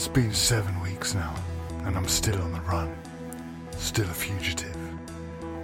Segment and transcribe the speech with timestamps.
[0.00, 1.34] It's been seven weeks now,
[1.84, 2.90] and I'm still on the run.
[3.72, 4.74] Still a fugitive.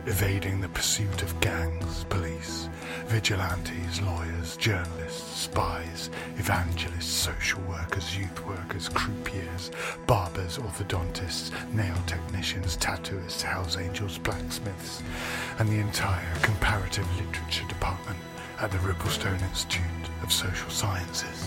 [0.05, 2.69] Evading the pursuit of gangs, police,
[3.07, 9.71] vigilantes, lawyers, journalists, spies, evangelists, social workers, youth workers, croupiers,
[10.07, 15.03] barbers, orthodontists, nail technicians, tattooists, house angels, blacksmiths,
[15.59, 18.19] and the entire comparative literature department
[18.61, 19.81] at the Ripplestone Institute
[20.23, 21.46] of Social Sciences.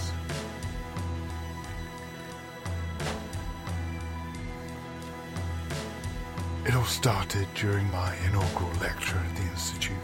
[6.70, 9.98] It all started during my inaugural lecture at the Institute.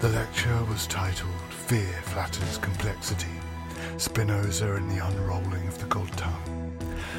[0.00, 3.36] The lecture was titled Fear Flattens Complexity
[3.98, 6.72] Spinoza and the Unrolling of the God Tongue,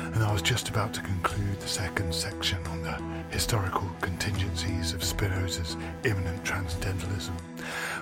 [0.06, 5.04] and I was just about to conclude the second section on the historical contingencies of
[5.04, 7.36] Spinoza's immanent transcendentalism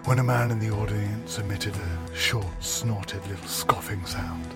[0.05, 4.55] when a man in the audience emitted a short, snorted little scoffing sound,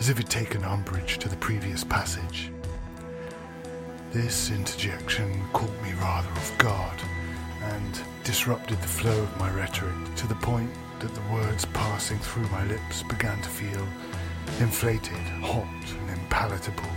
[0.00, 2.50] as if he'd taken umbrage to the previous passage.
[4.12, 6.98] This interjection caught me rather off guard
[7.60, 10.70] and disrupted the flow of my rhetoric to the point
[11.00, 13.86] that the words passing through my lips began to feel
[14.60, 15.66] inflated, hot,
[16.00, 16.90] and impalatable.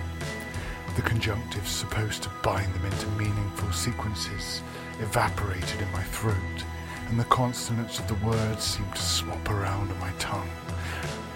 [0.95, 4.61] The conjunctives supposed to bind them into meaningful sequences
[5.01, 6.63] evaporated in my throat,
[7.09, 10.49] and the consonants of the words seemed to swap around on my tongue,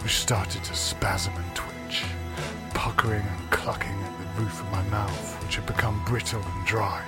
[0.04, 2.06] which started to spasm and twitch,
[2.74, 3.92] puckering and clucking
[4.40, 7.04] roof of my mouth, which had become brittle and dry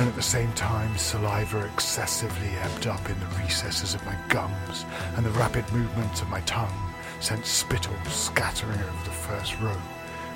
[0.00, 4.86] and at the same time saliva excessively ebbed up in the recesses of my gums,
[5.16, 9.76] and the rapid movements of my tongue sent spittle scattering over the first row,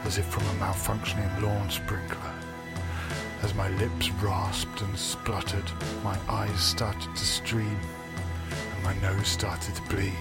[0.04, 2.34] as if from a malfunctioning lawn sprinkler.
[3.42, 5.70] As my lips rasped and spluttered,
[6.02, 7.78] my eyes started to stream,
[8.50, 10.12] and my nose started to bleed.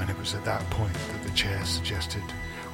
[0.00, 2.24] And it was at that point that the chair suggested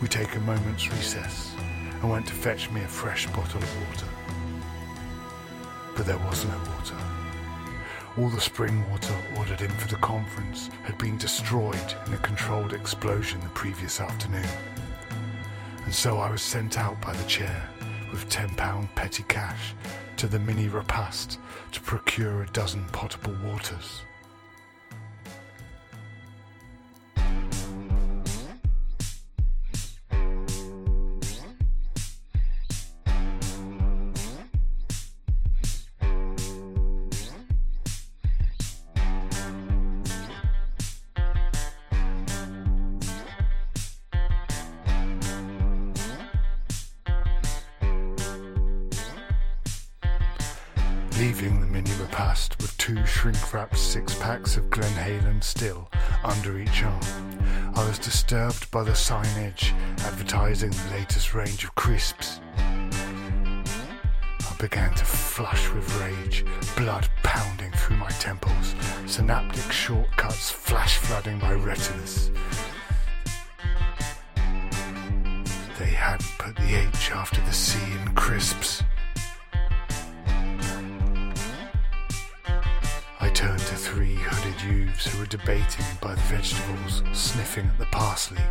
[0.02, 1.54] we take a moment's recess
[2.00, 4.06] and went to fetch me a fresh bottle of water.
[5.96, 6.96] But there was no water.
[8.18, 12.72] All the spring water ordered in for the conference had been destroyed in a controlled
[12.72, 14.48] explosion the previous afternoon.
[15.84, 17.68] And so I was sent out by the chair
[18.10, 19.72] with £10 petty cash
[20.16, 21.38] to the mini repast
[21.70, 24.02] to procure a dozen potable waters.
[51.22, 55.88] Leaving the mini repast with two shrink wrapped six packs of Glenhalan still
[56.24, 57.00] under each arm.
[57.76, 62.40] I was disturbed by the signage advertising the latest range of crisps.
[62.58, 63.62] I
[64.58, 66.44] began to flush with rage,
[66.76, 68.74] blood pounding through my temples,
[69.06, 72.32] synaptic shortcuts flash flooding my retinas.
[75.78, 78.82] They hadn't put the H after the C in crisps.
[84.64, 88.42] Youths who were debating by the vegetables, sniffing at the parsley.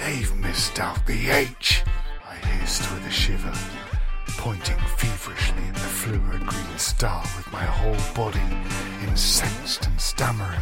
[0.00, 1.82] They've missed out the H,
[2.28, 3.52] I hissed with a shiver,
[4.38, 8.40] pointing feverishly at the fluid green star with my whole body
[9.08, 10.60] incensed and stammering,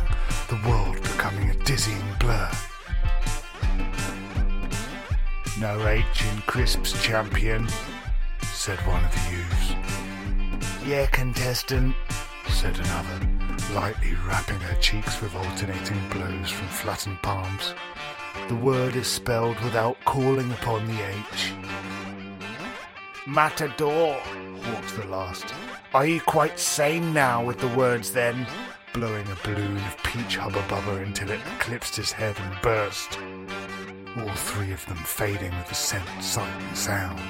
[0.48, 2.50] the world becoming a dizzying blur.
[5.60, 7.66] No H in crisps, champion,
[8.42, 9.74] said one of the youths.
[10.86, 11.94] Yeah, contestant,
[12.48, 13.35] said another,
[13.71, 17.74] lightly rapping her cheeks with alternating blows from flattened palms.
[18.48, 21.53] The word is spelled without calling upon the H.
[23.27, 24.21] Matador,
[24.66, 25.53] walked the last.
[25.95, 28.47] Are you quite sane now with the words then?
[28.92, 33.18] Blowing a balloon of peach hubba bubba until it eclipsed his head and burst.
[34.16, 37.21] All three of them fading with the scent, sight, and sound.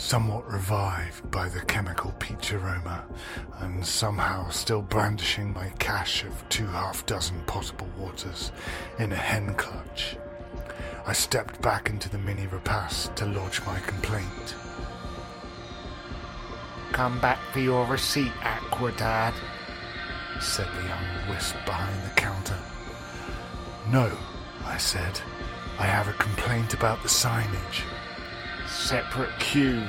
[0.00, 3.04] Somewhat revived by the chemical peach aroma,
[3.58, 8.50] and somehow still brandishing my cache of two half dozen potable waters
[8.98, 10.16] in a hen clutch.
[11.06, 14.54] I stepped back into the mini repast to lodge my complaint.
[16.92, 19.34] Come back for your receipt, Aquadad,
[20.40, 22.58] said the young wisp behind the counter.
[23.90, 24.10] No,
[24.64, 25.20] I said.
[25.78, 27.84] I have a complaint about the signage.
[28.70, 29.84] Separate queue,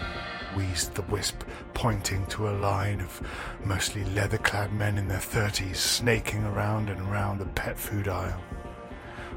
[0.56, 1.44] wheezed the wisp,
[1.75, 3.22] pointing to a line of
[3.63, 8.42] mostly leather clad men in their thirties snaking around and around the pet food aisle,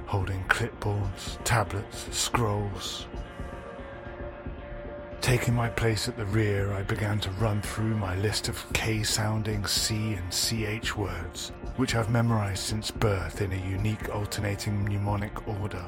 [0.06, 3.06] holding clipboards, tablets, scrolls.
[5.20, 9.02] Taking my place at the rear, I began to run through my list of K
[9.02, 15.47] sounding C and CH words, which I've memorized since birth in a unique alternating mnemonic
[15.47, 15.85] order.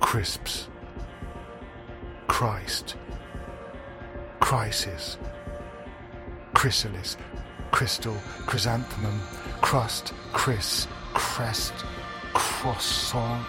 [0.00, 0.68] Crisps,
[2.40, 2.96] Christ,
[4.40, 5.18] crisis,
[6.54, 7.18] chrysalis,
[7.70, 8.16] crystal,
[8.46, 9.20] chrysanthemum,
[9.60, 11.74] crust, chris, crest,
[12.32, 13.44] croissant.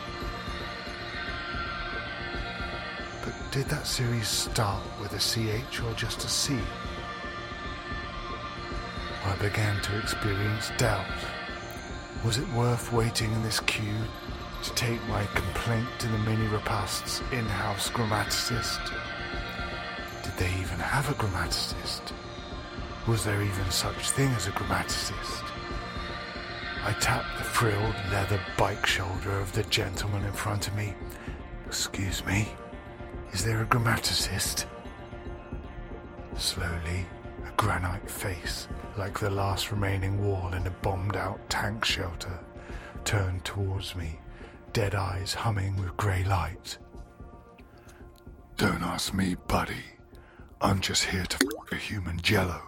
[3.24, 6.60] But did that series start with a CH or just a C?
[9.24, 11.06] I began to experience doubt.
[12.26, 14.04] Was it worth waiting in this queue
[14.64, 18.80] to take my complaint to the mini repast's in-house grammaticist.
[20.24, 22.12] Did they even have a grammaticist?
[23.08, 25.44] Was there even such thing as a grammaticist?
[26.84, 30.94] I tapped the frilled leather bike shoulder of the gentleman in front of me.
[31.66, 32.50] Excuse me,
[33.34, 34.66] is there a grammaticist?
[36.38, 37.06] Slowly,
[37.48, 38.68] a granite face,
[38.98, 42.40] like the last remaining wall in a bombed out tank shelter,
[43.06, 44.20] turned towards me
[44.74, 46.78] dead eyes humming with grey light.
[48.58, 49.84] Don't ask me, buddy.
[50.62, 52.62] I'm just here to f a human jello.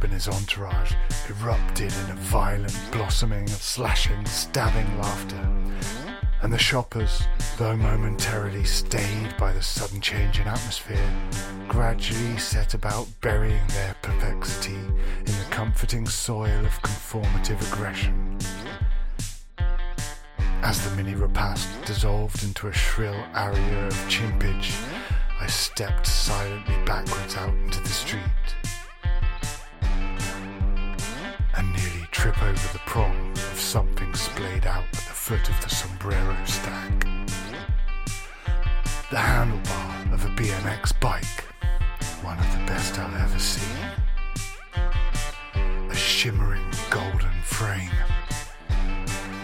[0.00, 0.92] And his entourage
[1.28, 5.48] erupted in a violent blossoming of slashing, stabbing laughter
[6.42, 7.22] and the shoppers,
[7.56, 11.10] though momentarily stayed by the sudden change in atmosphere,
[11.66, 18.38] gradually set about burying their perplexity in the comforting soil of conformative aggression.
[20.62, 24.72] As the mini repast dissolved into a shrill aria of chimpage,
[25.40, 28.22] I stepped silently backwards out into the street
[31.56, 34.84] and nearly trip over the prongs of something splayed out
[35.28, 37.00] foot of the sombrero stack.
[39.10, 41.44] The handlebar of a BMX bike,
[42.22, 43.76] one of the best I'll ever see.
[45.90, 47.90] A shimmering golden frame,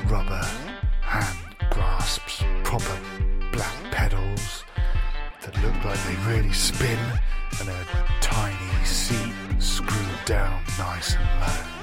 [0.07, 0.47] rubber
[1.03, 1.39] hand
[1.69, 2.99] grasps, proper
[3.53, 4.65] black pedals
[5.43, 6.99] that look like they really spin,
[7.61, 7.87] and a
[8.23, 11.75] tiny seat screwed down nice and low.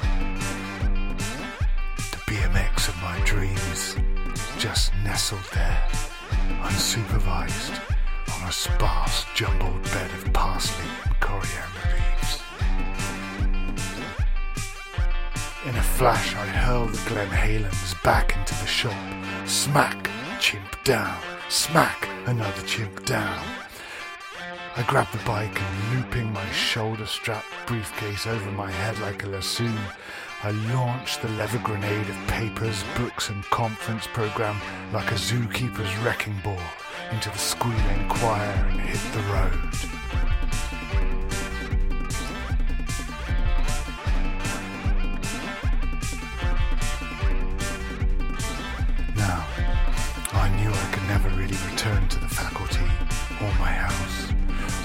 [3.32, 3.96] Dreams
[4.58, 5.82] just nestled there,
[6.68, 7.80] unsupervised,
[8.36, 12.42] on a sparse, jumbled bed of parsley and coriander leaves.
[15.66, 19.02] In a flash, I hurled the Glen Halens back into the shop.
[19.48, 20.10] Smack,
[20.42, 21.18] chimp down.
[21.48, 23.42] Smack, another chimp down.
[24.78, 29.28] I grabbed the bike and looping my shoulder strap briefcase over my head like a
[29.28, 29.70] lasso,
[30.44, 34.56] I launched the lever grenade of papers, books, and conference program
[34.94, 36.58] like a zookeeper's wrecking ball
[37.12, 40.01] into the squealing choir and hit the road.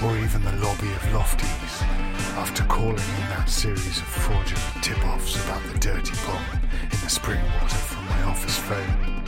[0.03, 1.81] Or even the lobby of Lofties
[2.37, 6.43] after calling in that series of fraudulent tip-offs about the dirty bomb
[6.83, 9.23] in the spring water from my office phone,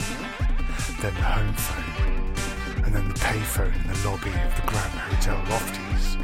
[1.00, 5.36] then the home phone, and then the payphone in the lobby of the Grand Hotel
[5.46, 6.16] Lofties.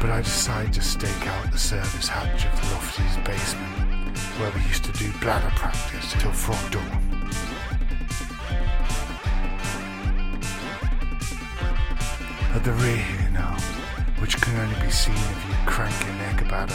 [0.00, 4.60] But I decided to stake out the service hatch of the Lofties basement, where we
[4.68, 6.99] used to do bladder practice till frog dawn.
[12.52, 13.56] At the rear here now,
[14.18, 16.68] which can only be seen if you crank your neck about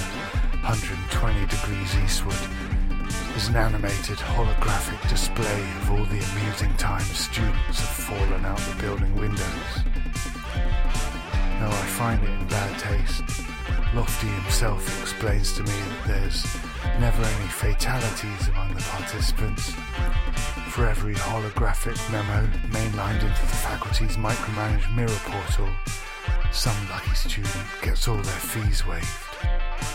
[0.64, 2.38] 120 degrees eastward,
[3.36, 8.82] is an animated holographic display of all the amusing times students have fallen out the
[8.82, 9.84] building windows.
[11.60, 13.24] though I find it in bad taste.
[13.94, 16.65] Lofty himself explains to me that there's
[17.00, 19.74] never any fatalities among the participants.
[20.70, 25.70] For every holographic memo mainlined into the faculty's micromanaged mirror portal,
[26.52, 29.95] some lucky student gets all their fees waived.